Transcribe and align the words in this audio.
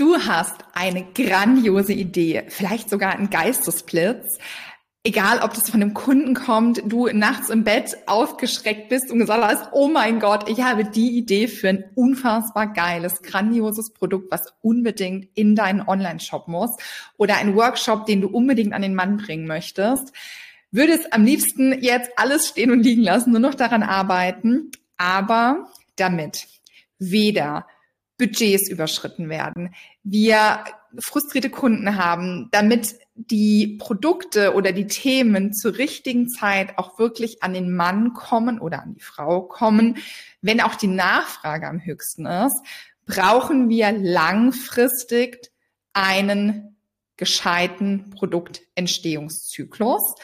Du 0.00 0.16
hast 0.16 0.54
eine 0.72 1.04
grandiose 1.12 1.92
Idee, 1.92 2.44
vielleicht 2.48 2.88
sogar 2.88 3.12
einen 3.12 3.28
Geistesblitz. 3.28 4.38
Egal, 5.04 5.40
ob 5.42 5.52
das 5.52 5.68
von 5.68 5.82
einem 5.82 5.92
Kunden 5.92 6.32
kommt, 6.32 6.80
du 6.86 7.08
nachts 7.08 7.50
im 7.50 7.64
Bett 7.64 7.98
aufgeschreckt 8.06 8.88
bist 8.88 9.10
und 9.10 9.18
gesagt 9.18 9.44
hast, 9.44 9.68
oh 9.72 9.88
mein 9.88 10.18
Gott, 10.18 10.48
ich 10.48 10.62
habe 10.62 10.86
die 10.86 11.18
Idee 11.18 11.48
für 11.48 11.68
ein 11.68 11.84
unfassbar 11.96 12.72
geiles, 12.72 13.20
grandioses 13.20 13.92
Produkt, 13.92 14.30
was 14.30 14.54
unbedingt 14.62 15.28
in 15.34 15.54
deinen 15.54 15.86
Online-Shop 15.86 16.48
muss 16.48 16.74
oder 17.18 17.36
ein 17.36 17.54
Workshop, 17.54 18.06
den 18.06 18.22
du 18.22 18.28
unbedingt 18.28 18.72
an 18.72 18.80
den 18.80 18.94
Mann 18.94 19.18
bringen 19.18 19.46
möchtest. 19.46 20.14
Würde 20.70 20.94
es 20.94 21.12
am 21.12 21.24
liebsten 21.24 21.78
jetzt 21.82 22.10
alles 22.16 22.48
stehen 22.48 22.70
und 22.70 22.82
liegen 22.82 23.02
lassen, 23.02 23.32
nur 23.32 23.40
noch 23.40 23.54
daran 23.54 23.82
arbeiten, 23.82 24.70
aber 24.96 25.70
damit 25.96 26.46
weder 26.98 27.66
Budgets 28.20 28.68
überschritten 28.68 29.30
werden, 29.30 29.74
wir 30.04 30.62
frustrierte 30.98 31.50
Kunden 31.50 31.96
haben, 31.96 32.48
damit 32.50 32.96
die 33.14 33.78
Produkte 33.80 34.52
oder 34.54 34.72
die 34.72 34.86
Themen 34.86 35.54
zur 35.54 35.78
richtigen 35.78 36.28
Zeit 36.28 36.76
auch 36.78 36.98
wirklich 36.98 37.42
an 37.42 37.54
den 37.54 37.74
Mann 37.74 38.12
kommen 38.12 38.60
oder 38.60 38.82
an 38.82 38.92
die 38.94 39.00
Frau 39.00 39.40
kommen, 39.42 39.96
wenn 40.42 40.60
auch 40.60 40.74
die 40.74 40.88
Nachfrage 40.88 41.66
am 41.66 41.80
höchsten 41.80 42.26
ist, 42.26 42.60
brauchen 43.06 43.70
wir 43.70 43.92
langfristig 43.92 45.50
einen 45.94 46.76
gescheiten 47.16 48.10
Produktentstehungszyklus, 48.10 50.14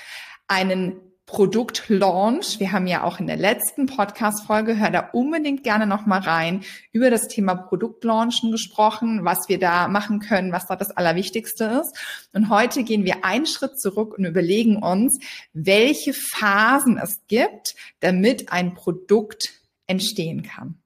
einen 0.49 1.01
Produktlaunch. 1.27 2.61
Wir 2.61 2.71
haben 2.71 2.87
ja 2.87 3.03
auch 3.03 3.19
in 3.19 3.27
der 3.27 3.37
letzten 3.37 3.87
Podcast-Folge, 3.87 4.79
hör 4.79 4.91
da 4.91 5.11
unbedingt 5.13 5.65
gerne 5.65 5.87
nochmal 5.87 6.21
rein, 6.21 6.63
über 6.93 7.11
das 7.11 7.27
Thema 7.27 7.57
Produktlaunchen 7.57 8.53
gesprochen, 8.53 9.25
was 9.25 9.49
wir 9.49 9.59
da 9.59 9.89
machen 9.89 10.21
können, 10.21 10.53
was 10.53 10.67
da 10.67 10.77
das 10.77 10.93
Allerwichtigste 10.93 11.83
ist. 11.83 11.97
Und 12.33 12.49
heute 12.49 12.85
gehen 12.85 13.05
wir 13.05 13.25
einen 13.25 13.47
Schritt 13.47 13.79
zurück 13.81 14.17
und 14.17 14.25
überlegen 14.25 14.77
uns, 14.77 15.19
welche 15.53 16.15
Phasen 16.15 16.97
es 16.97 17.21
gibt, 17.27 17.75
damit 17.99 18.53
ein 18.53 18.75
Produkt 18.75 19.53
entstehen 19.89 20.45
kann. 20.45 20.79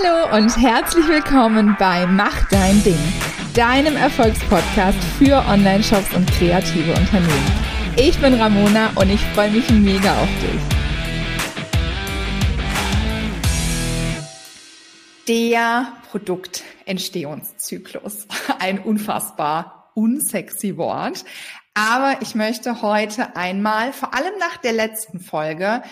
Hallo 0.00 0.36
und 0.36 0.56
herzlich 0.56 1.08
willkommen 1.08 1.74
bei 1.78 2.06
Mach 2.06 2.48
dein 2.50 2.84
Ding, 2.84 3.00
deinem 3.54 3.96
Erfolgspodcast 3.96 4.98
für 5.18 5.44
Online-Shops 5.48 6.14
und 6.14 6.30
kreative 6.30 6.92
Unternehmen. 6.92 7.50
Ich 7.96 8.16
bin 8.20 8.34
Ramona 8.34 8.92
und 8.94 9.10
ich 9.10 9.20
freue 9.34 9.50
mich 9.50 9.68
mega 9.70 10.22
auf 10.22 10.28
dich. 10.40 10.60
Der 15.26 15.94
Produktentstehungszyklus. 16.10 18.28
Ein 18.60 18.78
unfassbar 18.78 19.90
unsexy 19.94 20.76
Wort. 20.76 21.24
Aber 21.74 22.22
ich 22.22 22.36
möchte 22.36 22.82
heute 22.82 23.34
einmal, 23.36 23.92
vor 23.92 24.14
allem 24.14 24.38
nach 24.38 24.58
der 24.58 24.74
letzten 24.74 25.18
Folge, 25.18 25.82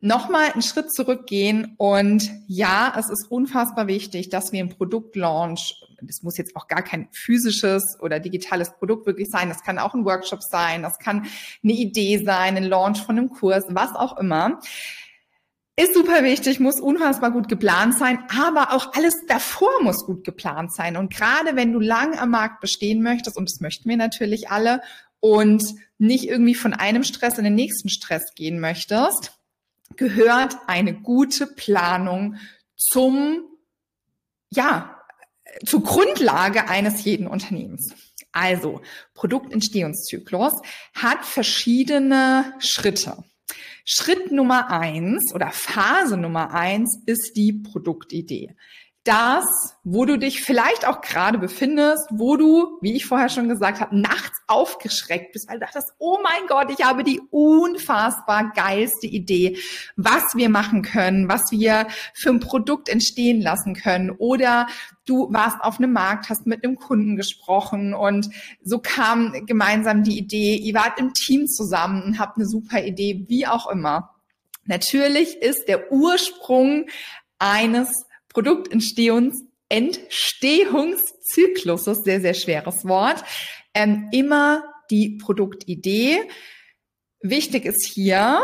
nochmal 0.00 0.52
einen 0.52 0.62
Schritt 0.62 0.92
zurückgehen 0.92 1.74
und 1.76 2.30
ja, 2.46 2.94
es 2.98 3.10
ist 3.10 3.30
unfassbar 3.30 3.86
wichtig, 3.86 4.30
dass 4.30 4.50
wir 4.50 4.60
im 4.60 4.70
Produktlaunch, 4.70 5.82
das 6.00 6.22
muss 6.22 6.38
jetzt 6.38 6.56
auch 6.56 6.68
gar 6.68 6.82
kein 6.82 7.08
physisches 7.12 7.98
oder 8.00 8.18
digitales 8.18 8.72
Produkt 8.72 9.06
wirklich 9.06 9.28
sein, 9.30 9.50
das 9.50 9.62
kann 9.62 9.78
auch 9.78 9.94
ein 9.94 10.06
Workshop 10.06 10.42
sein, 10.42 10.82
das 10.82 10.98
kann 10.98 11.26
eine 11.62 11.72
Idee 11.72 12.24
sein, 12.24 12.56
ein 12.56 12.64
Launch 12.64 13.02
von 13.02 13.18
einem 13.18 13.28
Kurs, 13.28 13.64
was 13.68 13.94
auch 13.94 14.16
immer. 14.18 14.60
Ist 15.76 15.94
super 15.94 16.24
wichtig, 16.24 16.60
muss 16.60 16.80
unfassbar 16.80 17.30
gut 17.30 17.48
geplant 17.48 17.96
sein, 17.96 18.18
aber 18.28 18.72
auch 18.72 18.94
alles 18.94 19.14
davor 19.28 19.82
muss 19.82 20.04
gut 20.04 20.24
geplant 20.24 20.74
sein. 20.74 20.96
Und 20.96 21.12
gerade 21.14 21.56
wenn 21.56 21.72
du 21.72 21.80
lang 21.80 22.18
am 22.18 22.30
Markt 22.30 22.60
bestehen 22.60 23.02
möchtest, 23.02 23.36
und 23.36 23.50
das 23.50 23.60
möchten 23.60 23.88
wir 23.88 23.96
natürlich 23.96 24.50
alle, 24.50 24.82
und 25.20 25.62
nicht 25.98 26.28
irgendwie 26.28 26.54
von 26.54 26.72
einem 26.72 27.04
Stress 27.04 27.38
in 27.38 27.44
den 27.44 27.54
nächsten 27.54 27.90
Stress 27.90 28.34
gehen 28.34 28.58
möchtest, 28.58 29.39
gehört 30.00 30.56
eine 30.66 30.94
gute 30.94 31.46
Planung 31.46 32.36
zum, 32.74 33.42
ja, 34.48 34.96
zur 35.66 35.82
Grundlage 35.82 36.70
eines 36.70 37.04
jeden 37.04 37.26
Unternehmens. 37.26 37.92
Also, 38.32 38.80
Produktentstehungszyklus 39.12 40.54
hat 40.94 41.26
verschiedene 41.26 42.54
Schritte. 42.60 43.24
Schritt 43.84 44.32
Nummer 44.32 44.70
eins 44.70 45.34
oder 45.34 45.50
Phase 45.52 46.16
Nummer 46.16 46.54
eins 46.54 47.02
ist 47.04 47.36
die 47.36 47.52
Produktidee 47.52 48.56
das, 49.04 49.46
wo 49.82 50.04
du 50.04 50.18
dich 50.18 50.42
vielleicht 50.42 50.86
auch 50.86 51.00
gerade 51.00 51.38
befindest, 51.38 52.06
wo 52.10 52.36
du, 52.36 52.78
wie 52.82 52.94
ich 52.96 53.06
vorher 53.06 53.30
schon 53.30 53.48
gesagt 53.48 53.80
habe, 53.80 53.98
nachts 53.98 54.38
aufgeschreckt 54.46 55.32
bist, 55.32 55.48
weil 55.48 55.58
du 55.58 55.64
dachtest, 55.64 55.94
oh 55.98 56.18
mein 56.22 56.46
Gott, 56.48 56.70
ich 56.70 56.84
habe 56.84 57.02
die 57.02 57.20
unfassbar 57.30 58.52
geilste 58.54 59.06
Idee, 59.06 59.56
was 59.96 60.34
wir 60.34 60.50
machen 60.50 60.82
können, 60.82 61.30
was 61.30 61.50
wir 61.50 61.86
für 62.14 62.28
ein 62.28 62.40
Produkt 62.40 62.90
entstehen 62.90 63.40
lassen 63.40 63.74
können. 63.74 64.10
Oder 64.10 64.66
du 65.06 65.32
warst 65.32 65.62
auf 65.62 65.78
einem 65.78 65.94
Markt, 65.94 66.28
hast 66.28 66.46
mit 66.46 66.62
einem 66.62 66.76
Kunden 66.76 67.16
gesprochen 67.16 67.94
und 67.94 68.28
so 68.62 68.80
kam 68.80 69.46
gemeinsam 69.46 70.04
die 70.04 70.18
Idee, 70.18 70.56
ihr 70.56 70.74
wart 70.74 71.00
im 71.00 71.14
Team 71.14 71.46
zusammen 71.46 72.02
und 72.02 72.18
habt 72.18 72.36
eine 72.36 72.46
super 72.46 72.84
Idee, 72.84 73.24
wie 73.28 73.46
auch 73.46 73.70
immer. 73.70 74.14
Natürlich 74.64 75.40
ist 75.40 75.68
der 75.68 75.90
Ursprung 75.90 76.86
eines 77.38 78.04
Produktentstehungs 78.32 79.42
Entstehungszykluses, 79.70 82.02
sehr, 82.02 82.20
sehr 82.20 82.34
schweres 82.34 82.84
Wort, 82.84 83.24
ähm, 83.72 84.08
immer 84.10 84.64
die 84.90 85.16
Produktidee. 85.16 86.18
Wichtig 87.20 87.64
ist 87.66 87.88
hier, 87.94 88.42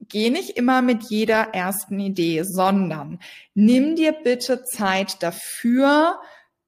geh 0.00 0.30
nicht 0.30 0.56
immer 0.56 0.80
mit 0.80 1.10
jeder 1.10 1.54
ersten 1.54 2.00
Idee, 2.00 2.42
sondern 2.42 3.20
nimm 3.52 3.96
dir 3.96 4.12
bitte 4.12 4.64
Zeit 4.64 5.22
dafür, 5.22 6.18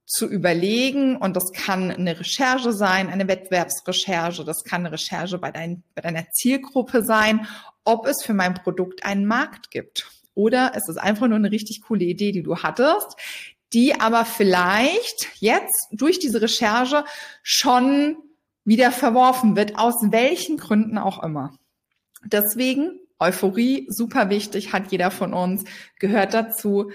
zu 0.09 0.25
überlegen, 0.25 1.17
und 1.17 1.35
das 1.35 1.51
kann 1.51 1.91
eine 1.91 2.17
Recherche 2.17 2.71
sein, 2.71 3.09
eine 3.09 3.27
Wettbewerbsrecherche, 3.27 4.45
das 4.45 4.63
kann 4.63 4.85
eine 4.85 4.93
Recherche 4.93 5.37
bei, 5.37 5.51
dein, 5.51 5.83
bei 5.95 6.01
deiner 6.01 6.31
Zielgruppe 6.31 7.03
sein, 7.03 7.45
ob 7.83 8.07
es 8.07 8.23
für 8.23 8.33
mein 8.33 8.53
Produkt 8.53 9.03
einen 9.03 9.25
Markt 9.25 9.69
gibt. 9.69 10.09
Oder 10.37 10.73
es 10.75 10.87
ist 10.87 10.97
einfach 10.97 11.27
nur 11.27 11.37
eine 11.37 11.51
richtig 11.51 11.81
coole 11.81 12.05
Idee, 12.05 12.31
die 12.31 12.43
du 12.43 12.57
hattest, 12.57 13.17
die 13.73 13.99
aber 13.99 14.23
vielleicht 14.23 15.29
jetzt 15.39 15.87
durch 15.91 16.19
diese 16.19 16.43
Recherche 16.43 17.05
schon 17.41 18.17
wieder 18.63 18.91
verworfen 18.91 19.55
wird, 19.55 19.79
aus 19.79 19.95
welchen 20.11 20.57
Gründen 20.57 20.99
auch 20.99 21.23
immer. 21.23 21.57
Deswegen 22.23 22.99
Euphorie, 23.17 23.87
super 23.89 24.29
wichtig, 24.29 24.73
hat 24.73 24.91
jeder 24.91 25.09
von 25.09 25.33
uns, 25.33 25.63
gehört 25.97 26.35
dazu. 26.35 26.91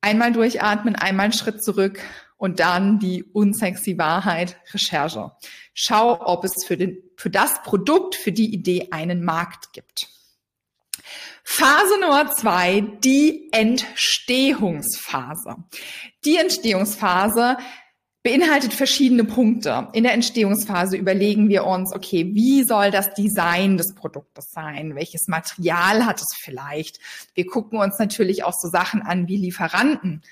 Einmal 0.00 0.32
durchatmen, 0.32 0.94
einmal 0.94 1.24
einen 1.24 1.32
Schritt 1.32 1.64
zurück 1.64 1.98
und 2.36 2.60
dann 2.60 3.00
die 3.00 3.24
unsexy 3.24 3.98
Wahrheit, 3.98 4.56
Recherche. 4.72 5.32
Schau, 5.72 6.24
ob 6.24 6.44
es 6.44 6.64
für, 6.64 6.76
den, 6.76 6.98
für 7.16 7.30
das 7.30 7.60
Produkt, 7.64 8.14
für 8.14 8.30
die 8.30 8.54
Idee 8.54 8.88
einen 8.92 9.24
Markt 9.24 9.72
gibt. 9.72 10.13
Phase 11.42 11.98
Nummer 12.00 12.30
zwei, 12.32 12.84
die 13.04 13.48
Entstehungsphase. 13.52 15.56
Die 16.24 16.36
Entstehungsphase 16.36 17.58
beinhaltet 18.24 18.72
verschiedene 18.72 19.24
Punkte. 19.24 19.88
In 19.92 20.02
der 20.02 20.14
Entstehungsphase 20.14 20.96
überlegen 20.96 21.50
wir 21.50 21.64
uns, 21.64 21.94
okay, 21.94 22.34
wie 22.34 22.64
soll 22.64 22.90
das 22.90 23.12
Design 23.12 23.76
des 23.76 23.94
Produktes 23.94 24.50
sein? 24.50 24.94
Welches 24.94 25.28
Material 25.28 26.06
hat 26.06 26.22
es 26.22 26.34
vielleicht? 26.34 26.98
Wir 27.34 27.46
gucken 27.46 27.78
uns 27.78 27.98
natürlich 27.98 28.42
auch 28.42 28.54
so 28.54 28.68
Sachen 28.68 29.02
an 29.02 29.28
wie 29.28 29.36
Lieferanten. 29.36 30.22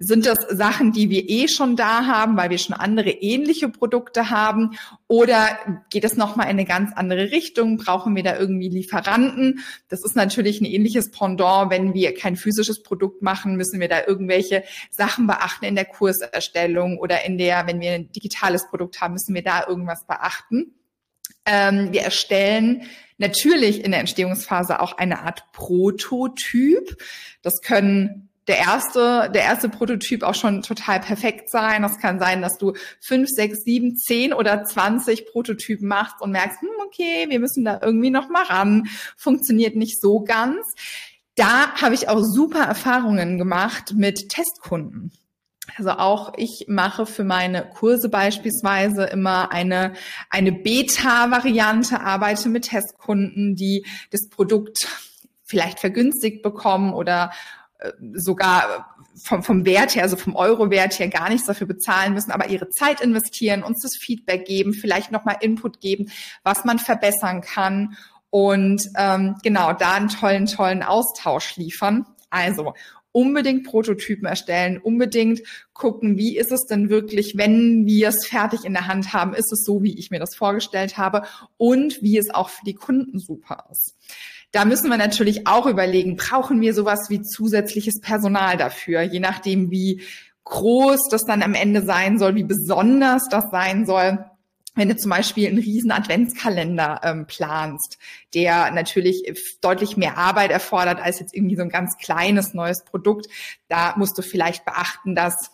Sind 0.00 0.26
das 0.26 0.38
Sachen, 0.50 0.92
die 0.92 1.10
wir 1.10 1.28
eh 1.28 1.48
schon 1.48 1.74
da 1.74 2.06
haben, 2.06 2.36
weil 2.36 2.50
wir 2.50 2.58
schon 2.58 2.76
andere 2.76 3.10
ähnliche 3.10 3.68
Produkte 3.68 4.30
haben? 4.30 4.78
Oder 5.08 5.58
geht 5.90 6.04
es 6.04 6.16
nochmal 6.16 6.46
in 6.46 6.52
eine 6.52 6.64
ganz 6.64 6.92
andere 6.94 7.30
Richtung? 7.32 7.78
Brauchen 7.78 8.14
wir 8.14 8.22
da 8.22 8.38
irgendwie 8.38 8.68
Lieferanten? 8.68 9.60
Das 9.88 10.04
ist 10.04 10.14
natürlich 10.14 10.60
ein 10.60 10.66
ähnliches 10.66 11.10
Pendant. 11.10 11.70
Wenn 11.70 11.94
wir 11.94 12.14
kein 12.14 12.36
physisches 12.36 12.82
Produkt 12.82 13.22
machen, 13.22 13.56
müssen 13.56 13.80
wir 13.80 13.88
da 13.88 14.06
irgendwelche 14.06 14.62
Sachen 14.90 15.26
beachten 15.26 15.64
in 15.64 15.74
der 15.74 15.84
Kurserstellung 15.84 16.98
oder 16.98 17.24
in 17.24 17.38
der, 17.38 17.66
wenn 17.66 17.80
wir 17.80 17.92
ein 17.92 18.12
digitales 18.12 18.68
Produkt 18.68 19.00
haben, 19.00 19.14
müssen 19.14 19.34
wir 19.34 19.42
da 19.42 19.66
irgendwas 19.66 20.06
beachten. 20.06 20.74
Ähm, 21.44 21.92
wir 21.92 22.02
erstellen 22.02 22.82
natürlich 23.16 23.84
in 23.84 23.90
der 23.90 24.00
Entstehungsphase 24.00 24.80
auch 24.80 24.96
eine 24.96 25.20
Art 25.22 25.50
Prototyp. 25.52 26.96
Das 27.42 27.60
können 27.62 28.27
der 28.48 28.58
erste, 28.58 29.30
der 29.32 29.42
erste 29.42 29.68
Prototyp 29.68 30.22
auch 30.22 30.34
schon 30.34 30.62
total 30.62 31.00
perfekt 31.00 31.50
sein. 31.50 31.82
Das 31.82 31.98
kann 31.98 32.18
sein, 32.18 32.42
dass 32.42 32.58
du 32.58 32.72
fünf, 33.00 33.28
sechs, 33.28 33.62
sieben, 33.62 33.96
zehn 33.96 34.32
oder 34.32 34.64
zwanzig 34.64 35.26
Prototypen 35.26 35.86
machst 35.86 36.20
und 36.20 36.32
merkst, 36.32 36.60
hm, 36.60 36.68
okay, 36.86 37.26
wir 37.28 37.38
müssen 37.38 37.64
da 37.64 37.78
irgendwie 37.82 38.10
noch 38.10 38.28
mal 38.28 38.44
ran. 38.44 38.88
Funktioniert 39.16 39.76
nicht 39.76 40.00
so 40.00 40.24
ganz. 40.24 40.66
Da 41.36 41.72
habe 41.74 41.94
ich 41.94 42.08
auch 42.08 42.22
super 42.22 42.64
Erfahrungen 42.64 43.38
gemacht 43.38 43.92
mit 43.94 44.28
Testkunden. 44.28 45.12
Also 45.76 45.90
auch 45.90 46.32
ich 46.36 46.64
mache 46.66 47.04
für 47.04 47.24
meine 47.24 47.68
Kurse 47.68 48.08
beispielsweise 48.08 49.04
immer 49.04 49.52
eine, 49.52 49.92
eine 50.30 50.50
Beta-Variante, 50.50 52.00
arbeite 52.00 52.48
mit 52.48 52.64
Testkunden, 52.64 53.54
die 53.54 53.84
das 54.10 54.28
Produkt 54.30 54.88
vielleicht 55.44 55.78
vergünstigt 55.78 56.42
bekommen 56.42 56.94
oder 56.94 57.32
sogar 58.14 58.96
vom, 59.22 59.42
vom 59.42 59.64
Wert 59.64 59.94
her, 59.94 60.02
also 60.02 60.16
vom 60.16 60.36
Euro-Wert 60.36 60.98
her 60.98 61.08
gar 61.08 61.28
nichts 61.28 61.46
dafür 61.46 61.66
bezahlen 61.66 62.14
müssen, 62.14 62.30
aber 62.30 62.48
ihre 62.48 62.68
Zeit 62.70 63.00
investieren, 63.00 63.62
uns 63.62 63.82
das 63.82 63.96
Feedback 63.96 64.46
geben, 64.46 64.72
vielleicht 64.72 65.12
nochmal 65.12 65.36
Input 65.40 65.80
geben, 65.80 66.10
was 66.42 66.64
man 66.64 66.78
verbessern 66.78 67.40
kann 67.40 67.96
und 68.30 68.82
ähm, 68.96 69.36
genau 69.42 69.72
da 69.72 69.92
einen 69.92 70.08
tollen, 70.08 70.46
tollen 70.46 70.82
Austausch 70.82 71.56
liefern. 71.56 72.06
Also 72.30 72.74
unbedingt 73.12 73.64
Prototypen 73.64 74.26
erstellen, 74.26 74.78
unbedingt 74.78 75.40
gucken, 75.72 76.16
wie 76.18 76.36
ist 76.36 76.52
es 76.52 76.66
denn 76.66 76.90
wirklich, 76.90 77.36
wenn 77.36 77.86
wir 77.86 78.08
es 78.08 78.26
fertig 78.26 78.64
in 78.64 78.72
der 78.72 78.86
Hand 78.86 79.12
haben, 79.12 79.34
ist 79.34 79.52
es 79.52 79.64
so, 79.64 79.82
wie 79.82 79.98
ich 79.98 80.10
mir 80.10 80.20
das 80.20 80.34
vorgestellt 80.36 80.98
habe 80.98 81.22
und 81.56 82.02
wie 82.02 82.18
es 82.18 82.32
auch 82.32 82.48
für 82.48 82.64
die 82.64 82.74
Kunden 82.74 83.18
super 83.18 83.64
ist. 83.70 83.96
Da 84.52 84.64
müssen 84.64 84.88
wir 84.88 84.96
natürlich 84.96 85.46
auch 85.46 85.66
überlegen, 85.66 86.16
brauchen 86.16 86.60
wir 86.60 86.72
sowas 86.74 87.10
wie 87.10 87.22
zusätzliches 87.22 88.00
Personal 88.00 88.56
dafür, 88.56 89.02
je 89.02 89.20
nachdem, 89.20 89.70
wie 89.70 90.02
groß 90.44 91.08
das 91.10 91.24
dann 91.24 91.42
am 91.42 91.54
Ende 91.54 91.82
sein 91.82 92.18
soll, 92.18 92.34
wie 92.34 92.44
besonders 92.44 93.28
das 93.30 93.44
sein 93.50 93.84
soll 93.84 94.24
wenn 94.78 94.88
du 94.88 94.96
zum 94.96 95.10
Beispiel 95.10 95.48
einen 95.48 95.58
riesen 95.58 95.90
Adventskalender 95.90 97.00
ähm, 97.02 97.26
planst, 97.26 97.98
der 98.34 98.70
natürlich 98.70 99.24
deutlich 99.60 99.96
mehr 99.96 100.16
Arbeit 100.16 100.50
erfordert 100.50 101.00
als 101.00 101.20
jetzt 101.20 101.34
irgendwie 101.34 101.56
so 101.56 101.62
ein 101.62 101.68
ganz 101.68 101.98
kleines 101.98 102.54
neues 102.54 102.84
Produkt, 102.84 103.26
da 103.68 103.94
musst 103.96 104.16
du 104.16 104.22
vielleicht 104.22 104.64
beachten, 104.64 105.14
dass 105.14 105.50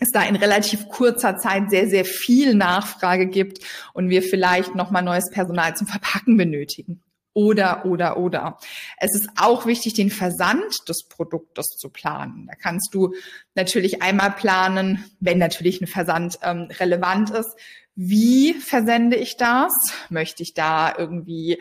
es 0.00 0.10
da 0.10 0.22
in 0.22 0.36
relativ 0.36 0.88
kurzer 0.88 1.36
Zeit 1.36 1.70
sehr, 1.70 1.88
sehr 1.88 2.04
viel 2.04 2.54
Nachfrage 2.54 3.26
gibt 3.26 3.60
und 3.92 4.08
wir 4.08 4.22
vielleicht 4.22 4.74
nochmal 4.74 5.02
neues 5.02 5.30
Personal 5.30 5.76
zum 5.76 5.86
Verpacken 5.86 6.36
benötigen. 6.36 7.02
Oder, 7.36 7.84
oder, 7.84 8.16
oder. 8.16 8.58
Es 8.96 9.12
ist 9.12 9.28
auch 9.36 9.66
wichtig, 9.66 9.94
den 9.94 10.10
Versand 10.10 10.88
des 10.88 11.08
Produktes 11.08 11.66
zu 11.66 11.90
planen. 11.90 12.46
Da 12.46 12.54
kannst 12.54 12.94
du 12.94 13.12
natürlich 13.56 14.02
einmal 14.02 14.30
planen, 14.30 15.04
wenn 15.18 15.38
natürlich 15.38 15.80
ein 15.80 15.88
Versand 15.88 16.38
ähm, 16.42 16.68
relevant 16.78 17.30
ist, 17.30 17.56
wie 17.96 18.54
versende 18.54 19.16
ich 19.16 19.36
das? 19.36 19.72
Möchte 20.08 20.42
ich 20.42 20.54
da 20.54 20.94
irgendwie 20.96 21.60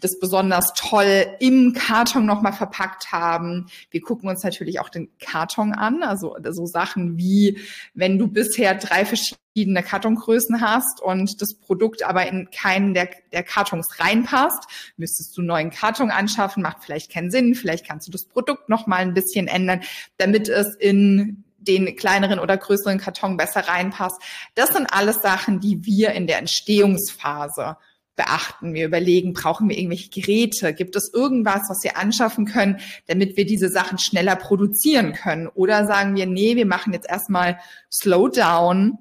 das 0.00 0.18
besonders 0.18 0.72
toll 0.74 1.26
im 1.38 1.72
Karton 1.74 2.26
nochmal 2.26 2.54
verpackt 2.54 3.12
haben? 3.12 3.66
Wir 3.90 4.00
gucken 4.00 4.28
uns 4.28 4.42
natürlich 4.42 4.80
auch 4.80 4.88
den 4.88 5.10
Karton 5.18 5.72
an, 5.72 6.02
also 6.02 6.36
so 6.50 6.66
Sachen 6.66 7.18
wie, 7.18 7.60
wenn 7.94 8.18
du 8.18 8.26
bisher 8.26 8.74
drei 8.74 9.04
verschiedene 9.04 9.82
Kartongrößen 9.82 10.60
hast 10.60 11.00
und 11.00 11.40
das 11.40 11.54
Produkt 11.54 12.02
aber 12.02 12.26
in 12.26 12.48
keinen 12.50 12.94
der, 12.94 13.10
der 13.32 13.42
Kartons 13.42 13.86
reinpasst, 13.98 14.92
müsstest 14.96 15.36
du 15.36 15.42
einen 15.42 15.48
neuen 15.48 15.70
Karton 15.70 16.10
anschaffen, 16.10 16.62
macht 16.62 16.84
vielleicht 16.84 17.12
keinen 17.12 17.30
Sinn, 17.30 17.54
vielleicht 17.54 17.86
kannst 17.86 18.08
du 18.08 18.12
das 18.12 18.24
Produkt 18.24 18.68
nochmal 18.68 19.00
ein 19.00 19.14
bisschen 19.14 19.46
ändern, 19.46 19.82
damit 20.16 20.48
es 20.48 20.74
in 20.74 21.44
den 21.68 21.96
kleineren 21.96 22.38
oder 22.38 22.56
größeren 22.56 22.98
Karton 22.98 23.36
besser 23.36 23.68
reinpasst. 23.68 24.20
Das 24.54 24.70
sind 24.70 24.86
alles 24.92 25.22
Sachen, 25.22 25.60
die 25.60 25.84
wir 25.84 26.12
in 26.12 26.26
der 26.26 26.38
Entstehungsphase 26.38 27.76
beachten. 28.16 28.74
Wir 28.74 28.86
überlegen, 28.86 29.34
brauchen 29.34 29.68
wir 29.68 29.76
irgendwelche 29.76 30.08
Geräte? 30.08 30.72
Gibt 30.72 30.96
es 30.96 31.12
irgendwas, 31.12 31.62
was 31.68 31.84
wir 31.84 31.96
anschaffen 31.96 32.46
können, 32.46 32.80
damit 33.06 33.36
wir 33.36 33.46
diese 33.46 33.68
Sachen 33.68 33.98
schneller 33.98 34.36
produzieren 34.36 35.12
können? 35.12 35.46
Oder 35.48 35.86
sagen 35.86 36.16
wir, 36.16 36.26
nee, 36.26 36.56
wir 36.56 36.66
machen 36.66 36.92
jetzt 36.92 37.08
erstmal 37.08 37.58
Slowdown. 37.92 38.98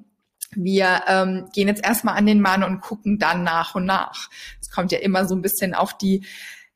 Wir 0.54 1.02
ähm, 1.08 1.48
gehen 1.54 1.68
jetzt 1.68 1.84
erstmal 1.84 2.18
an 2.18 2.26
den 2.26 2.42
Mann 2.42 2.64
und 2.64 2.82
gucken 2.82 3.18
dann 3.18 3.44
nach 3.44 3.76
und 3.76 3.86
nach. 3.86 4.30
Es 4.62 4.70
kommt 4.70 4.92
ja 4.92 5.00
immer 5.00 5.26
so 5.28 5.36
ein 5.36 5.42
bisschen 5.42 5.74
auf 5.74 5.98
die 5.98 6.26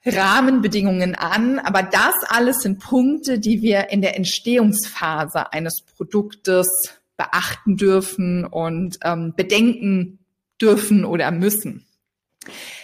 Rahmenbedingungen 0.05 1.15
an. 1.15 1.59
Aber 1.59 1.83
das 1.83 2.15
alles 2.27 2.61
sind 2.61 2.79
Punkte, 2.79 3.39
die 3.39 3.61
wir 3.61 3.89
in 3.89 4.01
der 4.01 4.15
Entstehungsphase 4.15 5.51
eines 5.51 5.81
Produktes 5.95 6.67
beachten 7.17 7.75
dürfen 7.75 8.45
und 8.45 8.97
ähm, 9.03 9.33
bedenken 9.35 10.19
dürfen 10.61 11.05
oder 11.05 11.31
müssen. 11.31 11.85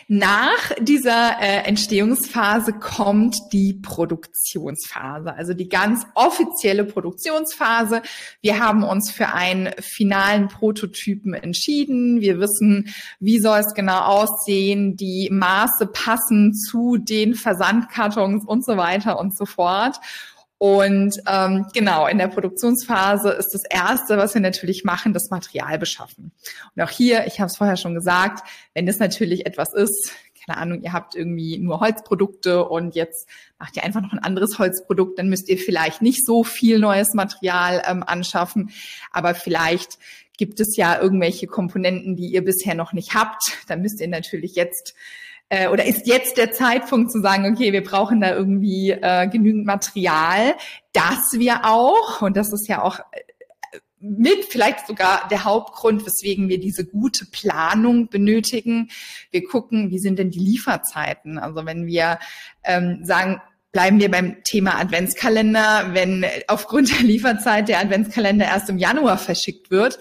Nach 0.08 0.72
dieser 0.80 1.42
äh, 1.42 1.64
Entstehungsphase 1.64 2.74
kommt 2.74 3.38
die 3.52 3.74
Produktionsphase, 3.74 5.34
also 5.34 5.56
die 5.56 5.68
ganz 5.68 6.06
offizielle 6.14 6.84
Produktionsphase. 6.84 8.04
Wir 8.40 8.60
haben 8.60 8.84
uns 8.84 9.10
für 9.10 9.30
einen 9.30 9.72
finalen 9.80 10.48
Prototypen 10.48 11.34
entschieden. 11.34 12.22
Wir 12.22 12.40
wissen, 12.40 12.94
wie 13.20 13.40
soll 13.40 13.58
es 13.60 13.74
genau 13.74 14.02
aussehen. 14.02 14.96
Die 14.96 15.30
Maße 15.32 15.88
passen 15.88 16.54
zu 16.54 16.98
den 16.98 17.34
Versandkartons 17.34 18.46
und 18.46 18.64
so 18.64 18.78
weiter 18.78 19.18
und 19.18 19.36
so 19.36 19.48
fort. 19.48 20.00
Und 20.58 21.18
ähm, 21.28 21.66
genau, 21.74 22.08
in 22.08 22.18
der 22.18 22.28
Produktionsphase 22.28 23.30
ist 23.32 23.54
das 23.54 23.64
Erste, 23.70 24.18
was 24.18 24.34
wir 24.34 24.42
natürlich 24.42 24.84
machen, 24.84 25.14
das 25.14 25.30
Material 25.30 25.78
beschaffen. 25.78 26.32
Und 26.76 26.82
auch 26.82 26.90
hier, 26.90 27.28
ich 27.28 27.40
habe 27.40 27.48
es 27.48 27.58
vorher 27.58 27.78
schon 27.78 27.94
gesagt, 27.94 28.48
wenn 28.74 28.86
das 28.86 29.00
natürlich 29.00 29.46
etwas 29.46 29.74
ist, 29.74 30.14
keine 30.46 30.60
Ahnung, 30.60 30.82
ihr 30.84 30.94
habt 30.94 31.16
irgendwie 31.16 31.58
nur 31.58 31.80
Holzprodukte 31.80 32.66
und 32.66 32.96
jetzt 32.96 33.28
macht 33.58 33.76
ihr 33.76 33.84
einfach 33.84 34.02
noch 34.02 34.14
ein 34.14 34.20
anderes 34.20 34.60
Holzprodukt, 34.60 35.18
dann 35.18 35.28
müsst 35.28 35.50
ihr 35.50 35.58
vielleicht 35.58 36.02
nicht 36.02 36.24
so 36.26 36.44
viel 36.44 36.80
neues 36.80 37.14
Material 37.14 37.82
ähm, 37.88 38.04
anschaffen, 38.04 38.72
aber 39.12 39.34
vielleicht 39.34 39.98
gibt 40.38 40.60
es 40.60 40.76
ja 40.76 41.00
irgendwelche 41.02 41.48
Komponenten, 41.48 42.16
die 42.16 42.28
ihr 42.28 42.44
bisher 42.44 42.76
noch 42.76 42.94
nicht 42.94 43.14
habt. 43.14 43.42
Dann 43.68 43.82
müsst 43.82 44.02
ihr 44.02 44.08
natürlich 44.08 44.56
jetzt 44.56 44.94
äh, 45.50 45.68
oder 45.68 45.86
ist 45.86 46.08
jetzt 46.08 46.38
der 46.38 46.52
Zeitpunkt 46.52 47.12
zu 47.12 47.22
sagen, 47.22 47.52
okay, 47.52 47.72
wir 47.72 47.84
brauchen 47.84 48.22
da 48.22 48.36
irgendwie 48.36 48.92
äh, 48.92 49.28
genügend 49.28 49.66
Material, 49.66 50.56
dass 50.94 51.34
wir 51.34 51.66
auch, 51.66 52.22
und 52.22 52.36
das 52.36 52.52
ist 52.52 52.68
ja 52.68 52.82
auch 52.82 53.00
äh, 53.00 53.80
mit 54.00 54.46
vielleicht 54.46 54.88
sogar 54.88 55.28
der 55.30 55.46
Hauptgrund, 55.46 56.06
weswegen 56.06 56.48
wir 56.48 56.60
diese 56.60 56.86
gute 56.86 57.26
Planung 57.26 58.08
benötigen. 58.10 58.90
Wir 59.32 59.44
gucken, 59.44 59.90
wie 59.90 60.00
sind 60.00 60.20
denn 60.20 60.30
die 60.30 60.40
Lieferzeiten? 60.40 61.40
Also 61.40 61.66
wenn 61.66 61.88
wir 61.88 62.20
ähm, 62.64 63.00
sagen, 63.04 63.42
bleiben 63.76 64.00
wir 64.00 64.10
beim 64.10 64.42
Thema 64.46 64.80
Adventskalender, 64.80 65.90
wenn 65.92 66.26
aufgrund 66.48 66.98
der 66.98 67.06
Lieferzeit 67.06 67.68
der 67.68 67.82
Adventskalender 67.82 68.46
erst 68.46 68.70
im 68.70 68.78
Januar 68.78 69.18
verschickt 69.18 69.70
wird, 69.70 70.00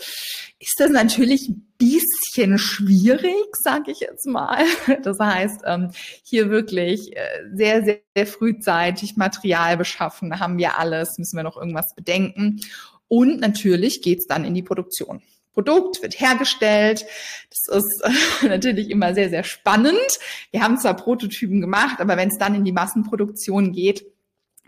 ist 0.60 0.76
das 0.78 0.90
natürlich 0.90 1.48
ein 1.48 1.74
bisschen 1.76 2.58
schwierig, 2.58 3.34
sage 3.64 3.90
ich 3.90 3.98
jetzt 3.98 4.26
mal. 4.26 4.62
Das 5.02 5.18
heißt, 5.18 5.62
ähm, 5.66 5.90
hier 6.22 6.50
wirklich 6.50 7.16
äh, 7.16 7.20
sehr, 7.52 7.82
sehr, 7.82 7.98
sehr 8.14 8.28
frühzeitig 8.28 9.16
Material 9.16 9.76
beschaffen, 9.76 10.38
haben 10.38 10.56
wir 10.56 10.78
alles, 10.78 11.18
müssen 11.18 11.36
wir 11.36 11.42
noch 11.42 11.56
irgendwas 11.56 11.96
bedenken. 11.96 12.60
Und 13.08 13.40
natürlich 13.40 14.02
geht's 14.02 14.28
dann 14.28 14.44
in 14.44 14.54
die 14.54 14.62
Produktion. 14.62 15.20
Produkt 15.54 16.02
wird 16.02 16.20
hergestellt. 16.20 17.06
Das 17.48 17.78
ist 17.78 18.02
natürlich 18.42 18.90
immer 18.90 19.14
sehr, 19.14 19.30
sehr 19.30 19.44
spannend. 19.44 20.18
Wir 20.50 20.62
haben 20.62 20.78
zwar 20.78 20.94
Prototypen 20.94 21.60
gemacht, 21.60 22.00
aber 22.00 22.16
wenn 22.16 22.28
es 22.28 22.38
dann 22.38 22.54
in 22.54 22.64
die 22.64 22.72
Massenproduktion 22.72 23.72
geht, 23.72 24.04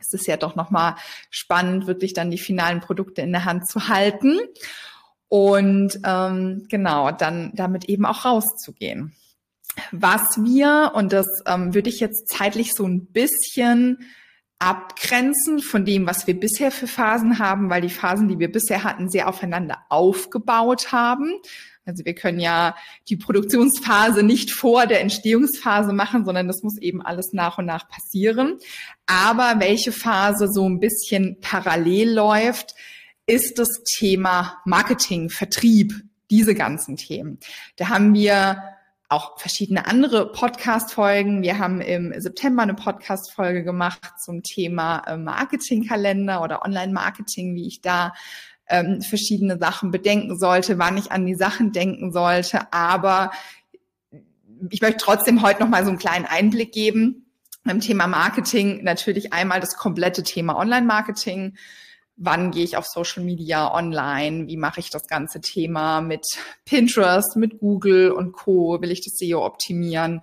ist 0.00 0.14
es 0.14 0.26
ja 0.26 0.36
doch 0.36 0.54
nochmal 0.54 0.94
spannend, 1.30 1.86
wirklich 1.86 2.14
dann 2.14 2.30
die 2.30 2.38
finalen 2.38 2.80
Produkte 2.80 3.22
in 3.22 3.32
der 3.32 3.44
Hand 3.44 3.68
zu 3.68 3.88
halten 3.88 4.38
und 5.28 5.98
ähm, 6.04 6.66
genau, 6.68 7.10
dann 7.10 7.50
damit 7.54 7.86
eben 7.86 8.06
auch 8.06 8.24
rauszugehen. 8.24 9.14
Was 9.90 10.22
wir, 10.42 10.92
und 10.94 11.12
das 11.12 11.26
ähm, 11.46 11.74
würde 11.74 11.90
ich 11.90 12.00
jetzt 12.00 12.28
zeitlich 12.28 12.72
so 12.72 12.86
ein 12.86 13.06
bisschen 13.06 14.06
abgrenzen 14.58 15.60
von 15.60 15.84
dem, 15.84 16.06
was 16.06 16.26
wir 16.26 16.38
bisher 16.38 16.70
für 16.70 16.86
Phasen 16.86 17.38
haben, 17.38 17.68
weil 17.68 17.82
die 17.82 17.90
Phasen, 17.90 18.28
die 18.28 18.38
wir 18.38 18.50
bisher 18.50 18.84
hatten, 18.84 19.10
sehr 19.10 19.28
aufeinander 19.28 19.84
aufgebaut 19.90 20.92
haben. 20.92 21.34
Also 21.84 22.04
wir 22.04 22.14
können 22.14 22.40
ja 22.40 22.74
die 23.08 23.16
Produktionsphase 23.16 24.22
nicht 24.22 24.50
vor 24.50 24.86
der 24.86 25.02
Entstehungsphase 25.02 25.92
machen, 25.92 26.24
sondern 26.24 26.48
das 26.48 26.62
muss 26.62 26.78
eben 26.78 27.00
alles 27.00 27.32
nach 27.32 27.58
und 27.58 27.66
nach 27.66 27.88
passieren. 27.88 28.58
Aber 29.06 29.60
welche 29.60 29.92
Phase 29.92 30.48
so 30.50 30.68
ein 30.68 30.80
bisschen 30.80 31.38
parallel 31.40 32.12
läuft, 32.12 32.74
ist 33.26 33.58
das 33.58 33.68
Thema 33.84 34.60
Marketing, 34.64 35.30
Vertrieb, 35.30 35.94
diese 36.30 36.54
ganzen 36.54 36.96
Themen. 36.96 37.38
Da 37.76 37.88
haben 37.88 38.14
wir 38.14 38.62
auch 39.08 39.38
verschiedene 39.38 39.86
andere 39.86 40.30
Podcast-Folgen. 40.32 41.42
Wir 41.42 41.58
haben 41.58 41.80
im 41.80 42.12
September 42.20 42.62
eine 42.62 42.74
Podcast-Folge 42.74 43.62
gemacht 43.62 44.00
zum 44.18 44.42
Thema 44.42 44.98
äh, 45.06 45.16
Marketingkalender 45.16 46.42
oder 46.42 46.64
Online-Marketing, 46.64 47.54
wie 47.54 47.68
ich 47.68 47.80
da 47.80 48.12
ähm, 48.68 49.00
verschiedene 49.02 49.58
Sachen 49.58 49.92
bedenken 49.92 50.36
sollte, 50.38 50.78
wann 50.78 50.96
ich 50.96 51.12
an 51.12 51.24
die 51.24 51.36
Sachen 51.36 51.72
denken 51.72 52.12
sollte. 52.12 52.72
Aber 52.72 53.30
ich 54.70 54.80
möchte 54.80 54.98
trotzdem 54.98 55.42
heute 55.42 55.60
noch 55.60 55.68
mal 55.68 55.84
so 55.84 55.90
einen 55.90 55.98
kleinen 55.98 56.24
Einblick 56.24 56.72
geben. 56.72 57.26
Beim 57.62 57.80
Thema 57.80 58.06
Marketing 58.06 58.82
natürlich 58.82 59.32
einmal 59.32 59.60
das 59.60 59.76
komplette 59.76 60.22
Thema 60.24 60.56
Online-Marketing 60.56 61.56
wann 62.16 62.50
gehe 62.50 62.64
ich 62.64 62.76
auf 62.76 62.86
Social 62.86 63.22
Media 63.22 63.72
online, 63.72 64.46
wie 64.46 64.56
mache 64.56 64.80
ich 64.80 64.90
das 64.90 65.06
ganze 65.06 65.40
Thema 65.40 66.00
mit 66.00 66.26
Pinterest, 66.64 67.36
mit 67.36 67.58
Google 67.58 68.10
und 68.10 68.32
Co, 68.32 68.80
will 68.80 68.90
ich 68.90 69.04
das 69.04 69.16
SEO 69.16 69.44
optimieren, 69.44 70.22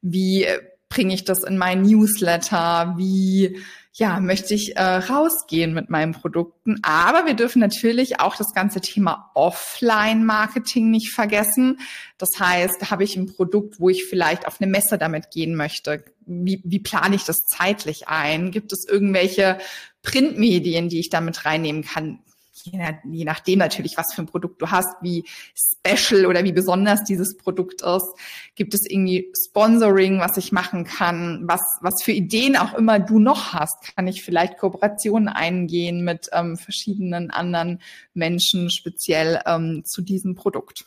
wie 0.00 0.46
bringe 0.88 1.14
ich 1.14 1.24
das 1.24 1.44
in 1.44 1.58
meinen 1.58 1.82
Newsletter, 1.82 2.94
wie 2.96 3.58
ja, 3.96 4.18
möchte 4.18 4.54
ich 4.54 4.76
äh, 4.76 4.82
rausgehen 4.82 5.72
mit 5.72 5.88
meinen 5.88 6.12
Produkten. 6.12 6.80
Aber 6.82 7.26
wir 7.26 7.34
dürfen 7.34 7.60
natürlich 7.60 8.18
auch 8.18 8.34
das 8.34 8.52
ganze 8.52 8.80
Thema 8.80 9.30
Offline-Marketing 9.34 10.90
nicht 10.90 11.12
vergessen. 11.12 11.78
Das 12.18 12.30
heißt, 12.40 12.90
habe 12.90 13.04
ich 13.04 13.16
ein 13.16 13.26
Produkt, 13.26 13.78
wo 13.78 13.88
ich 13.88 14.04
vielleicht 14.04 14.48
auf 14.48 14.60
eine 14.60 14.68
Messe 14.68 14.98
damit 14.98 15.30
gehen 15.30 15.54
möchte? 15.54 16.04
Wie, 16.26 16.60
wie 16.64 16.80
plane 16.80 17.14
ich 17.14 17.22
das 17.22 17.46
zeitlich 17.46 18.08
ein? 18.08 18.50
Gibt 18.50 18.72
es 18.72 18.84
irgendwelche 18.84 19.58
Printmedien, 20.04 20.88
die 20.88 21.00
ich 21.00 21.08
damit 21.08 21.44
reinnehmen 21.44 21.82
kann. 21.82 22.20
Je, 22.62 23.24
nachdem 23.24 23.58
natürlich, 23.58 23.96
was 23.96 24.14
für 24.14 24.22
ein 24.22 24.26
Produkt 24.26 24.62
du 24.62 24.70
hast, 24.70 24.96
wie 25.02 25.24
special 25.56 26.26
oder 26.26 26.44
wie 26.44 26.52
besonders 26.52 27.02
dieses 27.02 27.36
Produkt 27.36 27.82
ist. 27.82 28.14
Gibt 28.54 28.74
es 28.74 28.88
irgendwie 28.88 29.32
Sponsoring, 29.36 30.20
was 30.20 30.36
ich 30.36 30.52
machen 30.52 30.84
kann? 30.84 31.42
Was, 31.46 31.62
was 31.80 32.02
für 32.04 32.12
Ideen 32.12 32.56
auch 32.56 32.74
immer 32.74 33.00
du 33.00 33.18
noch 33.18 33.54
hast? 33.54 33.96
Kann 33.96 34.06
ich 34.06 34.22
vielleicht 34.22 34.56
Kooperationen 34.58 35.28
eingehen 35.28 36.04
mit 36.04 36.28
ähm, 36.32 36.56
verschiedenen 36.56 37.32
anderen 37.32 37.80
Menschen, 38.14 38.70
speziell 38.70 39.42
ähm, 39.46 39.82
zu 39.84 40.00
diesem 40.00 40.36
Produkt? 40.36 40.84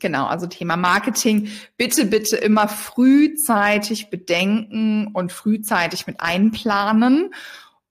Genau, 0.00 0.26
also 0.26 0.46
Thema 0.46 0.76
Marketing. 0.76 1.48
Bitte, 1.76 2.06
bitte 2.06 2.36
immer 2.36 2.68
frühzeitig 2.68 4.10
bedenken 4.10 5.08
und 5.12 5.32
frühzeitig 5.32 6.06
mit 6.06 6.20
einplanen. 6.20 7.30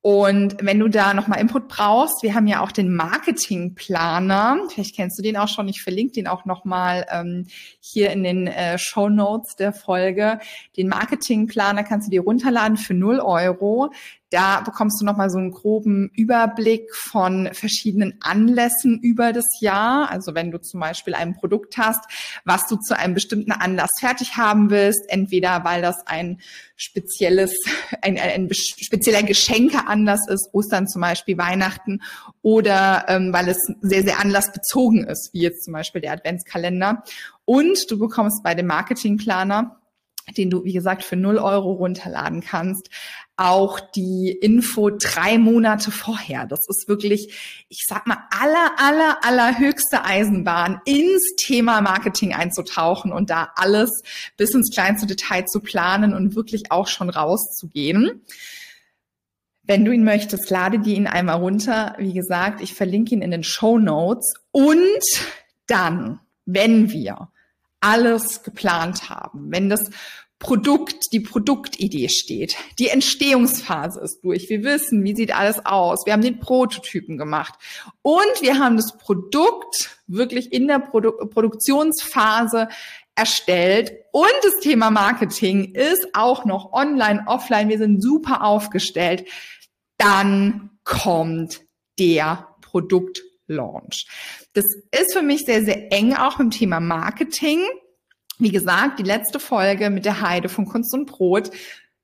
Und 0.01 0.57
wenn 0.61 0.79
du 0.79 0.87
da 0.87 1.13
nochmal 1.13 1.41
Input 1.41 1.67
brauchst, 1.67 2.23
wir 2.23 2.33
haben 2.33 2.47
ja 2.47 2.61
auch 2.61 2.71
den 2.71 2.93
Marketingplaner. 2.93 4.59
Vielleicht 4.69 4.95
kennst 4.95 5.17
du 5.17 5.23
den 5.23 5.35
auch 5.37 5.47
schon. 5.47 5.67
Ich 5.67 5.81
verlinke 5.81 6.13
den 6.13 6.27
auch 6.27 6.45
nochmal 6.45 7.05
ähm, 7.11 7.47
hier 7.79 8.11
in 8.11 8.23
den 8.23 8.47
äh, 8.47 8.77
Show 8.77 9.09
Notes 9.09 9.55
der 9.55 9.73
Folge. 9.73 10.39
Den 10.77 10.87
Marketingplaner 10.87 11.83
kannst 11.83 12.07
du 12.07 12.11
dir 12.11 12.21
runterladen 12.21 12.77
für 12.77 12.93
0 12.93 13.19
Euro. 13.19 13.91
Da 14.29 14.59
bekommst 14.59 14.99
du 14.99 15.05
nochmal 15.05 15.29
so 15.29 15.37
einen 15.37 15.51
groben 15.51 16.09
Überblick 16.13 16.93
von 16.93 17.49
verschiedenen 17.53 18.17
Anlässen 18.19 18.99
über 19.01 19.31
das 19.31 19.45
Jahr. 19.61 20.09
Also 20.11 20.35
wenn 20.35 20.51
du 20.51 20.59
zum 20.59 20.81
Beispiel 20.81 21.13
ein 21.13 21.33
Produkt 21.33 21.77
hast, 21.77 22.03
was 22.43 22.67
du 22.67 22.75
zu 22.75 22.97
einem 22.97 23.13
bestimmten 23.13 23.53
Anlass 23.53 23.91
fertig 23.99 24.35
haben 24.35 24.69
willst, 24.69 25.03
entweder 25.07 25.63
weil 25.63 25.81
das 25.81 26.05
ein 26.07 26.41
spezielles, 26.75 27.55
ein, 28.01 28.17
ein 28.17 28.49
spezieller 28.51 29.23
Geschenkeanlass 29.23 30.27
ist, 30.27 30.49
Ostern 30.51 30.87
zum 30.87 31.01
Beispiel, 31.01 31.37
Weihnachten, 31.37 32.01
oder 32.41 33.05
ähm, 33.07 33.31
weil 33.31 33.47
es 33.47 33.59
sehr, 33.81 34.03
sehr 34.03 34.19
anlassbezogen 34.19 35.05
ist, 35.05 35.29
wie 35.31 35.41
jetzt 35.41 35.63
zum 35.63 35.73
Beispiel 35.73 36.01
der 36.01 36.11
Adventskalender. 36.11 37.03
Und 37.45 37.89
du 37.89 37.97
bekommst 37.97 38.43
bei 38.43 38.55
dem 38.55 38.67
Marketingplaner 38.67 39.79
den 40.35 40.49
du, 40.49 40.65
wie 40.65 40.73
gesagt, 40.73 41.03
für 41.03 41.15
0 41.15 41.37
Euro 41.37 41.71
runterladen 41.71 42.41
kannst, 42.41 42.89
auch 43.37 43.79
die 43.79 44.31
Info 44.31 44.89
drei 44.89 45.37
Monate 45.37 45.91
vorher. 45.91 46.47
Das 46.47 46.67
ist 46.67 46.87
wirklich, 46.87 47.65
ich 47.69 47.85
sag 47.87 48.07
mal, 48.07 48.17
aller, 48.31 48.71
aller, 48.77 49.23
aller 49.23 49.59
höchste 49.59 50.03
Eisenbahn 50.03 50.81
ins 50.85 51.35
Thema 51.37 51.81
Marketing 51.81 52.33
einzutauchen 52.33 53.13
und 53.13 53.29
da 53.29 53.51
alles 53.55 54.01
bis 54.37 54.53
ins 54.55 54.73
kleinste 54.73 55.05
Detail 55.05 55.45
zu 55.45 55.59
planen 55.59 56.15
und 56.15 56.35
wirklich 56.35 56.71
auch 56.71 56.87
schon 56.87 57.11
rauszugehen. 57.11 58.23
Wenn 59.61 59.85
du 59.85 59.91
ihn 59.91 60.03
möchtest, 60.03 60.49
lade 60.49 60.79
dir 60.79 60.95
ihn 60.95 61.07
einmal 61.07 61.37
runter. 61.37 61.93
Wie 61.99 62.13
gesagt, 62.13 62.61
ich 62.61 62.73
verlinke 62.73 63.13
ihn 63.13 63.21
in 63.21 63.31
den 63.31 63.43
Show 63.43 63.77
Notes. 63.77 64.33
Und 64.51 64.87
dann, 65.67 66.21
wenn 66.45 66.89
wir 66.91 67.29
alles 67.81 68.41
geplant 68.43 69.09
haben, 69.09 69.51
wenn 69.51 69.69
das 69.69 69.91
Produkt, 70.39 71.11
die 71.13 71.19
Produktidee 71.19 72.09
steht. 72.09 72.57
Die 72.77 72.89
Entstehungsphase 72.89 73.99
ist 74.01 74.21
durch. 74.23 74.49
Wir 74.49 74.63
wissen, 74.63 75.03
wie 75.03 75.15
sieht 75.15 75.35
alles 75.35 75.65
aus. 75.65 76.05
Wir 76.05 76.13
haben 76.13 76.21
den 76.21 76.39
Prototypen 76.39 77.17
gemacht. 77.17 77.55
Und 78.03 78.41
wir 78.41 78.59
haben 78.59 78.77
das 78.77 78.97
Produkt 78.97 79.97
wirklich 80.05 80.53
in 80.53 80.67
der 80.67 80.79
Produ 80.79 81.11
Produktionsphase 81.27 82.69
erstellt. 83.15 83.91
Und 84.11 84.31
das 84.43 84.59
Thema 84.61 84.91
Marketing 84.91 85.73
ist 85.73 86.07
auch 86.13 86.45
noch 86.45 86.71
online, 86.71 87.23
offline. 87.25 87.69
Wir 87.69 87.79
sind 87.79 88.01
super 88.01 88.43
aufgestellt. 88.43 89.27
Dann 89.97 90.69
kommt 90.83 91.61
der 91.97 92.47
Produktlaunch. 92.61 94.05
Das 94.53 94.65
ist 94.91 95.13
für 95.13 95.23
mich 95.23 95.45
sehr, 95.45 95.65
sehr 95.65 95.91
eng 95.91 96.13
auch 96.13 96.39
im 96.39 96.51
Thema 96.51 96.79
Marketing 96.79 97.63
wie 98.39 98.51
gesagt, 98.51 98.99
die 98.99 99.03
letzte 99.03 99.39
Folge 99.39 99.89
mit 99.89 100.05
der 100.05 100.21
Heide 100.21 100.49
von 100.49 100.65
Kunst 100.65 100.93
und 100.93 101.05
Brot. 101.05 101.51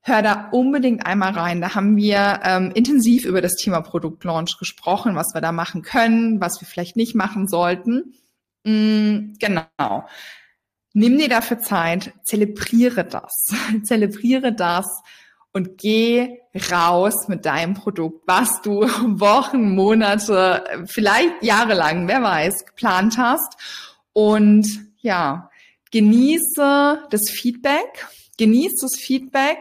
Hör 0.01 0.21
da 0.21 0.49
unbedingt 0.51 1.05
einmal 1.05 1.31
rein. 1.31 1.61
Da 1.61 1.75
haben 1.75 1.95
wir 1.95 2.41
ähm, 2.43 2.71
intensiv 2.75 3.25
über 3.25 3.41
das 3.41 3.55
Thema 3.55 3.81
Produktlaunch 3.81 4.57
gesprochen, 4.57 5.15
was 5.15 5.33
wir 5.33 5.41
da 5.41 5.51
machen 5.51 5.81
können, 5.81 6.41
was 6.41 6.59
wir 6.59 6.67
vielleicht 6.67 6.97
nicht 6.97 7.15
machen 7.15 7.47
sollten. 7.47 8.13
Mm, 8.65 9.35
genau. 9.39 10.05
Nimm 10.93 11.17
dir 11.17 11.29
dafür 11.29 11.59
Zeit, 11.59 12.13
zelebriere 12.23 13.05
das, 13.05 13.53
zelebriere 13.83 14.53
das 14.53 14.85
und 15.53 15.77
geh 15.77 16.39
raus 16.71 17.27
mit 17.27 17.45
deinem 17.45 17.75
Produkt, 17.75 18.27
was 18.27 18.61
du 18.61 18.81
Wochen, 19.19 19.73
Monate, 19.73 20.85
vielleicht 20.85 21.41
jahrelang, 21.41 22.07
wer 22.07 22.21
weiß, 22.21 22.65
geplant 22.65 23.17
hast. 23.17 23.55
Und 24.11 24.67
ja, 24.99 25.49
genieße 25.93 27.03
das 27.11 27.29
Feedback, 27.29 28.07
genieße 28.37 28.77
das 28.81 28.99
Feedback, 28.99 29.59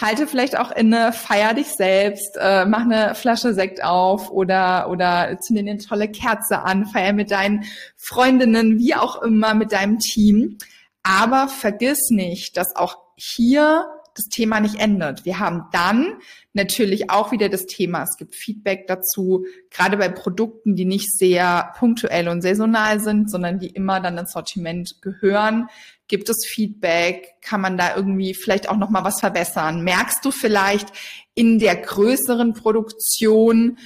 halte 0.00 0.26
vielleicht 0.26 0.58
auch 0.58 0.70
inne, 0.72 1.12
feier 1.12 1.52
dich 1.52 1.68
selbst, 1.68 2.36
äh, 2.40 2.64
mach 2.64 2.80
eine 2.80 3.14
Flasche 3.14 3.52
Sekt 3.52 3.84
auf 3.84 4.30
oder 4.30 4.88
oder 4.90 5.38
zünde 5.38 5.60
eine 5.60 5.76
tolle 5.78 6.08
Kerze 6.08 6.62
an, 6.62 6.86
feier 6.86 7.12
mit 7.12 7.30
deinen 7.30 7.64
Freundinnen, 7.96 8.78
wie 8.78 8.94
auch 8.94 9.20
immer, 9.22 9.54
mit 9.54 9.72
deinem 9.72 9.98
Team. 9.98 10.56
Aber 11.02 11.46
vergiss 11.48 12.08
nicht, 12.10 12.56
dass 12.56 12.74
auch 12.74 12.96
hier 13.16 13.86
das 14.14 14.28
Thema 14.28 14.60
nicht 14.60 14.76
endet. 14.76 15.26
Wir 15.26 15.38
haben 15.38 15.64
dann 15.72 16.14
natürlich 16.56 17.10
auch 17.10 17.30
wieder 17.30 17.48
das 17.48 17.66
Thema, 17.66 18.02
es 18.02 18.16
gibt 18.16 18.34
Feedback 18.34 18.86
dazu, 18.88 19.46
gerade 19.70 19.96
bei 19.96 20.08
Produkten, 20.08 20.74
die 20.74 20.84
nicht 20.84 21.12
sehr 21.12 21.72
punktuell 21.78 22.28
und 22.28 22.42
saisonal 22.42 22.98
sind, 23.00 23.30
sondern 23.30 23.58
die 23.58 23.68
immer 23.68 24.00
dann 24.00 24.18
ins 24.18 24.32
Sortiment 24.32 25.00
gehören. 25.00 25.68
Gibt 26.08 26.28
es 26.28 26.46
Feedback? 26.46 27.34
Kann 27.40 27.60
man 27.60 27.76
da 27.76 27.96
irgendwie 27.96 28.34
vielleicht 28.34 28.68
auch 28.68 28.76
noch 28.76 28.90
mal 28.90 29.04
was 29.04 29.20
verbessern? 29.20 29.82
Merkst 29.82 30.24
du 30.24 30.30
vielleicht 30.30 30.88
in 31.34 31.58
der 31.58 31.76
größeren 31.76 32.54
Produktion, 32.54 33.78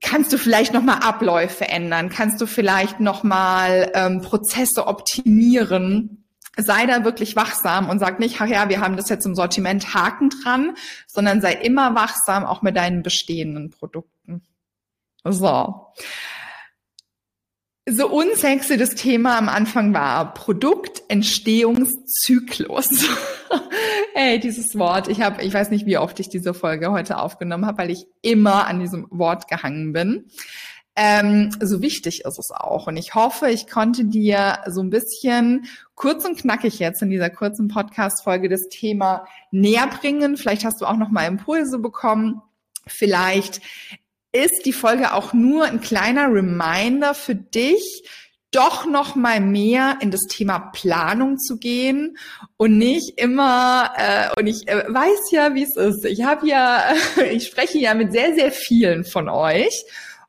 kannst 0.00 0.32
du 0.32 0.38
vielleicht 0.38 0.72
noch 0.72 0.82
mal 0.82 0.98
Abläufe 0.98 1.68
ändern? 1.68 2.08
Kannst 2.08 2.40
du 2.40 2.46
vielleicht 2.46 3.00
noch 3.00 3.22
mal 3.22 3.90
ähm, 3.94 4.20
Prozesse 4.20 4.86
optimieren? 4.86 6.25
Sei 6.56 6.86
da 6.86 7.04
wirklich 7.04 7.36
wachsam 7.36 7.90
und 7.90 7.98
sag 7.98 8.18
nicht, 8.18 8.40
ach 8.40 8.46
ja, 8.46 8.68
wir 8.68 8.80
haben 8.80 8.96
das 8.96 9.08
jetzt 9.08 9.26
im 9.26 9.34
Sortiment 9.34 9.94
Haken 9.94 10.30
dran, 10.30 10.76
sondern 11.06 11.40
sei 11.40 11.52
immer 11.52 11.94
wachsam 11.94 12.44
auch 12.44 12.62
mit 12.62 12.76
deinen 12.76 13.02
bestehenden 13.02 13.70
Produkten. 13.70 14.42
So. 15.24 15.92
So 17.88 18.08
unsexy 18.08 18.76
das 18.76 18.96
Thema 18.96 19.38
am 19.38 19.48
Anfang 19.48 19.94
war, 19.94 20.34
Produktentstehungszyklus. 20.34 22.88
Ey, 24.14 24.40
dieses 24.40 24.76
Wort, 24.76 25.06
ich 25.06 25.20
habe, 25.20 25.44
ich 25.44 25.54
weiß 25.54 25.70
nicht, 25.70 25.86
wie 25.86 25.98
oft 25.98 26.18
ich 26.18 26.28
diese 26.28 26.52
Folge 26.52 26.90
heute 26.90 27.18
aufgenommen 27.18 27.64
habe, 27.64 27.78
weil 27.78 27.92
ich 27.92 28.06
immer 28.22 28.66
an 28.66 28.80
diesem 28.80 29.06
Wort 29.10 29.46
gehangen 29.46 29.92
bin. 29.92 30.28
Ähm, 30.98 31.50
so 31.60 31.82
wichtig 31.82 32.24
ist 32.24 32.38
es 32.38 32.50
auch. 32.50 32.86
Und 32.86 32.96
ich 32.96 33.14
hoffe, 33.14 33.50
ich 33.50 33.68
konnte 33.68 34.06
dir 34.06 34.60
so 34.66 34.80
ein 34.80 34.88
bisschen 34.88 35.66
kurz 35.94 36.24
und 36.24 36.38
knackig 36.38 36.78
jetzt 36.78 37.02
in 37.02 37.10
dieser 37.10 37.28
kurzen 37.28 37.68
Podcast-Folge 37.68 38.48
das 38.48 38.68
Thema 38.70 39.26
näher 39.50 39.88
bringen. 39.88 40.38
Vielleicht 40.38 40.64
hast 40.64 40.80
du 40.80 40.86
auch 40.86 40.96
noch 40.96 41.10
mal 41.10 41.26
Impulse 41.26 41.78
bekommen. 41.78 42.40
Vielleicht 42.86 43.60
ist 44.32 44.64
die 44.64 44.72
Folge 44.72 45.12
auch 45.12 45.34
nur 45.34 45.64
ein 45.64 45.82
kleiner 45.82 46.32
Reminder 46.32 47.12
für 47.12 47.34
dich, 47.34 48.08
doch 48.50 48.86
noch 48.86 49.16
mal 49.16 49.40
mehr 49.40 49.98
in 50.00 50.10
das 50.10 50.22
Thema 50.30 50.58
Planung 50.58 51.38
zu 51.38 51.58
gehen 51.58 52.16
und 52.56 52.78
nicht 52.78 53.20
immer 53.20 53.90
äh, 53.96 54.28
und 54.38 54.46
ich 54.46 54.66
äh, 54.68 54.84
weiß 54.88 55.30
ja, 55.30 55.54
wie 55.54 55.64
es 55.64 55.76
ist. 55.76 56.06
Ich 56.06 56.22
habe 56.22 56.46
ja, 56.48 56.82
ich 57.30 57.46
spreche 57.46 57.78
ja 57.78 57.92
mit 57.92 58.12
sehr 58.12 58.34
sehr 58.34 58.52
vielen 58.52 59.04
von 59.04 59.28
euch 59.28 59.84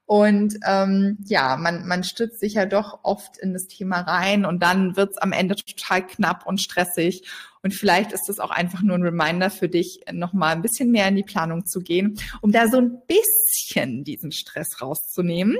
und 0.08 0.58
ähm, 0.66 1.18
ja, 1.26 1.58
man 1.58 1.86
man 1.86 2.04
stürzt 2.04 2.40
sich 2.40 2.54
ja 2.54 2.66
doch 2.66 3.02
oft 3.04 3.38
in 3.38 3.54
das 3.54 3.68
Thema 3.68 4.00
rein 4.00 4.46
und 4.46 4.64
dann 4.64 4.96
wird's 4.96 5.18
am 5.18 5.34
Ende 5.34 5.56
total 5.56 6.08
knapp 6.08 6.48
und 6.48 6.62
stressig 6.62 7.28
und 7.62 7.74
vielleicht 7.74 8.14
ist 8.14 8.30
es 8.30 8.40
auch 8.40 8.50
einfach 8.50 8.82
nur 8.82 8.98
ein 8.98 9.04
Reminder 9.04 9.50
für 9.50 9.68
dich, 9.68 10.00
noch 10.14 10.32
mal 10.32 10.54
ein 10.54 10.62
bisschen 10.62 10.92
mehr 10.92 11.10
in 11.10 11.18
die 11.18 11.24
Planung 11.24 11.66
zu 11.66 11.82
gehen, 11.82 12.18
um 12.40 12.54
da 12.54 12.70
so 12.70 12.78
ein 12.78 13.02
bisschen 13.06 14.06
diesen 14.06 14.32
Stress 14.32 14.82
rauszunehmen. 14.82 15.58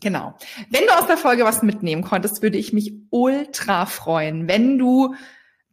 Genau. 0.00 0.38
Wenn 0.70 0.86
du 0.86 0.96
aus 0.96 1.08
der 1.08 1.16
Folge 1.16 1.44
was 1.44 1.62
mitnehmen 1.62 2.02
konntest, 2.02 2.42
würde 2.42 2.58
ich 2.58 2.72
mich 2.72 2.92
ultra 3.10 3.86
freuen, 3.86 4.46
wenn 4.46 4.78
du 4.78 5.16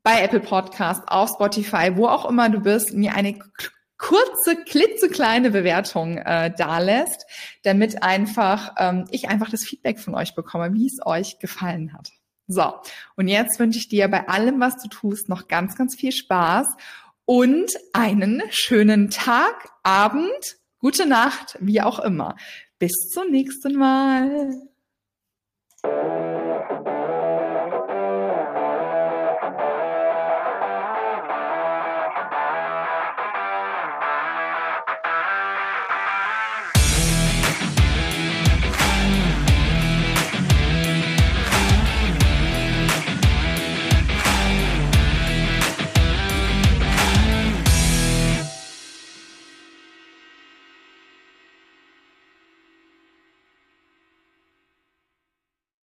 bei 0.01 0.24
Apple 0.24 0.39
Podcast, 0.39 1.03
auf 1.08 1.29
Spotify, 1.29 1.91
wo 1.96 2.08
auch 2.08 2.27
immer 2.27 2.50
du 2.50 2.62
bist, 2.62 2.93
mir 2.93 3.13
eine 3.13 3.38
kurze, 4.01 4.55
klitzekleine 4.65 5.51
Bewertung 5.51 6.17
äh, 6.17 6.51
dalässt, 6.58 7.25
damit 7.62 8.01
einfach 8.01 8.74
ähm, 8.77 9.05
ich 9.12 9.29
einfach 9.29 9.50
das 9.50 9.63
Feedback 9.63 10.00
von 10.00 10.15
euch 10.15 10.34
bekomme, 10.34 10.74
wie 10.74 10.88
es 10.88 11.05
euch 11.05 11.38
gefallen 11.39 11.93
hat. 11.93 12.10
So, 12.48 12.74
und 13.15 13.27
jetzt 13.27 13.60
wünsche 13.60 13.77
ich 13.77 13.88
dir 13.88 14.08
bei 14.08 14.27
allem, 14.27 14.60
was 14.60 14.81
du 14.81 14.89
tust, 14.89 15.29
noch 15.29 15.48
ganz, 15.48 15.75
ganz 15.75 15.96
viel 15.96 16.12
Spaß 16.12 16.67
und 17.25 17.72
einen 17.93 18.41
schönen 18.50 19.12
Tag, 19.12 19.70
Abend, 19.84 20.58
gute 20.79 21.05
Nacht, 21.05 21.58
wie 21.62 21.81
auch 21.81 22.00
immer. 22.00 22.36
Bis 22.79 23.10
zum 23.13 23.29
nächsten 23.29 23.75
Mal. 23.75 24.51